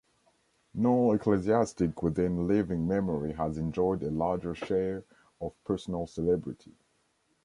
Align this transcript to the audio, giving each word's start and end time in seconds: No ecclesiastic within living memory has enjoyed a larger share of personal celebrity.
No 0.73 1.11
ecclesiastic 1.11 2.01
within 2.01 2.47
living 2.47 2.87
memory 2.87 3.33
has 3.33 3.59
enjoyed 3.59 4.01
a 4.01 4.09
larger 4.09 4.55
share 4.55 5.03
of 5.39 5.53
personal 5.63 6.07
celebrity. 6.07 6.73